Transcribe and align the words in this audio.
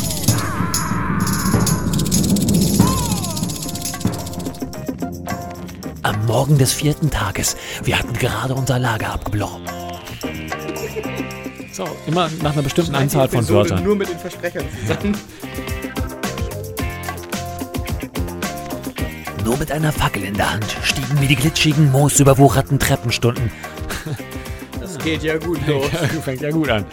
Am 6.04 6.26
Morgen 6.28 6.60
des 6.60 6.74
vierten 6.74 7.10
Tages. 7.10 7.58
Wir 7.84 7.98
hatten 7.98 8.14
gerade 8.14 8.54
unser 8.54 8.78
Lager 8.78 9.14
abgebrochen. 9.14 9.64
So, 11.74 11.88
immer 12.06 12.30
nach 12.44 12.54
einer 12.54 12.62
bestimmten 12.62 12.94
Anzahl 12.94 13.28
von 13.28 13.50
Wörtern. 13.50 13.84
Nur 13.84 13.96
mit 13.96 14.10
den 14.10 14.20
Versprechern 14.20 14.66
zusammen. 14.80 15.18
Nur 19.44 19.58
mit 19.58 19.72
einer 19.72 19.92
Fackel 19.92 20.24
in 20.26 20.36
der 20.36 20.54
Hand 20.54 20.78
stiegen 20.84 21.20
wir 21.20 21.28
die 21.28 21.36
glitschigen, 21.36 21.92
moosüberwucherten 21.92 22.78
Treppenstunden. 22.78 23.50
Geht 25.04 25.24
ja 25.24 25.38
gut 25.38 25.60
los. 25.68 25.88
Fängt 26.24 26.42
ja 26.42 26.52
gut 26.52 26.70
an. 26.70 26.86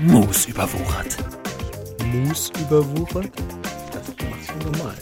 Moos 0.00 0.46
überwuchert. 0.46 1.16
Mus 2.12 2.52
überwuchert? 2.60 3.30
Das 3.92 4.06
machst 4.30 4.50
du 4.50 4.70
normal. 4.70 4.94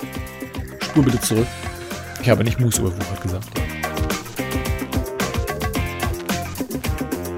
Spur 0.83 1.05
bitte 1.05 1.21
zurück. 1.21 1.47
Ich 2.23 2.31
habe 2.31 2.43
nicht 2.43 2.59
Mus 2.59 2.79
überwuchert 2.79 3.21
gesagt. 3.21 3.49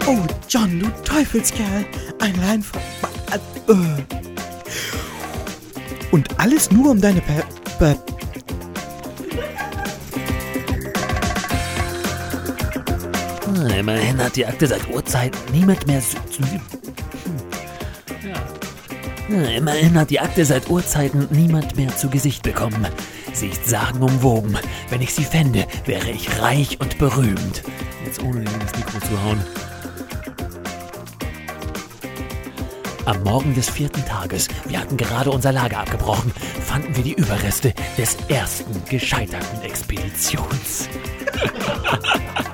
Oh, 0.07 0.19
John, 0.49 0.79
du 0.79 0.89
Teufelskerl. 1.03 1.85
Ein 2.21 2.35
Leinfall. 2.41 2.83
Äh. 3.69 3.75
Und 6.13 6.41
alles 6.41 6.71
nur 6.71 6.93
um 6.93 7.01
deine 7.01 7.21
per... 7.21 7.45
per 7.79 8.20
Immerhin 13.69 14.23
hat 14.23 14.37
die 14.37 14.47
Akte 14.47 14.67
seit 14.67 14.89
Urzeiten 14.89 15.39
niemand 15.53 15.87
mehr 15.87 16.01
zu... 16.01 16.17
zu 16.31 16.43
Ah, 19.33 19.51
Immerhin 19.57 19.97
hat 19.99 20.11
die 20.11 20.19
Akte 20.19 20.45
seit 20.45 20.69
Urzeiten 20.69 21.29
niemand 21.31 21.77
mehr 21.77 21.97
zu 21.97 22.11
Gesicht 22.11 22.43
bekommen. 22.43 22.87
Sie 23.33 23.47
ist 23.49 23.69
sagenumwoben. 23.69 24.59
Wenn 24.89 25.03
ich 25.03 25.15
sie 25.15 25.25
fände, 25.25 25.67
wäre 25.85 26.11
ich 26.11 26.41
reich 26.41 26.81
und 26.81 26.99
berühmt. 26.99 27.63
Jetzt 28.05 28.23
ohne 28.23 28.41
gegen 28.41 28.59
das 28.59 28.77
Mikro 28.77 28.99
zu 29.01 29.23
hauen. 29.23 29.41
Am 33.05 33.23
Morgen 33.23 33.55
des 33.55 33.69
vierten 33.69 34.05
Tages, 34.05 34.49
wir 34.67 34.81
hatten 34.81 34.97
gerade 34.97 35.31
unser 35.31 35.53
Lager 35.53 35.79
abgebrochen, 35.79 36.33
fanden 36.65 36.95
wir 36.97 37.03
die 37.03 37.15
Überreste 37.15 37.73
des 37.97 38.17
ersten 38.29 38.85
gescheiterten 38.89 39.63
Expeditions. 39.63 40.89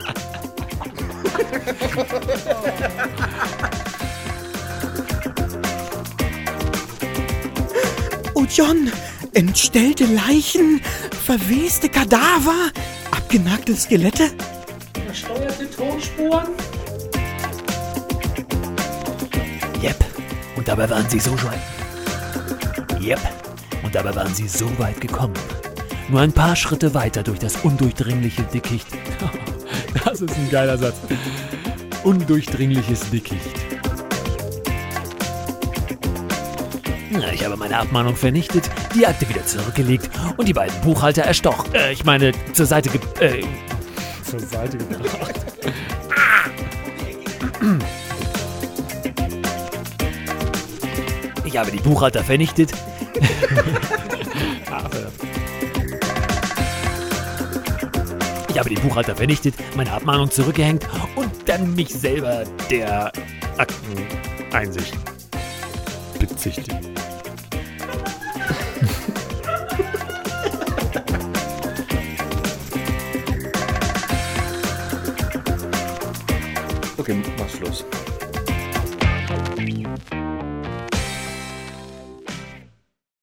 Oh, 8.34 8.44
John. 8.50 8.92
Entstellte 9.32 10.04
Leichen, 10.04 10.80
verweste 11.26 11.88
Kadaver, 11.90 12.70
abgenagte 13.10 13.76
Skelette. 13.76 14.30
Versteuerte 15.04 15.70
Tonspuren? 15.70 16.48
Jep. 19.82 19.96
Und 20.56 20.66
dabei 20.66 20.88
waren 20.88 21.08
sie 21.08 21.20
so 21.20 21.32
weit. 21.32 21.60
Jep. 23.00 23.20
Und 23.82 23.94
dabei 23.94 24.14
waren 24.14 24.34
sie 24.34 24.48
so 24.48 24.66
weit 24.78 25.00
gekommen. 25.00 25.34
Nur 26.08 26.20
ein 26.20 26.32
paar 26.32 26.56
Schritte 26.56 26.94
weiter 26.94 27.22
durch 27.22 27.38
das 27.38 27.56
undurchdringliche 27.56 28.42
Dickicht. 28.42 28.86
Das 30.04 30.20
ist 30.20 30.36
ein 30.36 30.50
geiler 30.50 30.78
Satz. 30.78 30.96
Undurchdringliches 32.04 33.10
Dickicht. 33.10 33.40
Na, 37.10 37.32
Ich 37.32 37.44
habe 37.44 37.56
meine 37.56 37.78
Abmahnung 37.78 38.14
vernichtet, 38.16 38.70
die 38.94 39.06
Akte 39.06 39.28
wieder 39.28 39.44
zurückgelegt 39.44 40.10
und 40.36 40.46
die 40.46 40.52
beiden 40.52 40.78
Buchhalter 40.82 41.22
erstochen. 41.22 41.74
Äh, 41.74 41.92
ich 41.92 42.04
meine, 42.04 42.32
zur 42.52 42.66
Seite 42.66 42.90
ge... 42.90 43.00
Äh, 43.20 43.44
Zur 44.28 44.40
Seite 44.40 44.76
gebracht. 44.78 45.34
ich 51.44 51.56
habe 51.56 51.70
die 51.70 51.78
Buchhalter 51.78 52.22
vernichtet. 52.22 52.72
Ich 58.56 58.60
habe 58.60 58.74
den 58.74 58.80
Buchhalter 58.80 59.14
vernichtet, 59.14 59.54
meine 59.76 59.92
Abmahnung 59.92 60.30
zurückgehängt 60.30 60.88
und 61.14 61.30
dann 61.44 61.74
mich 61.74 61.90
selber 61.90 62.44
der 62.70 63.12
Akteneinsicht 63.58 64.94
bezichtigt. 66.18 66.74
okay, 76.96 77.22
mach 77.36 77.50
Schluss. 77.50 77.84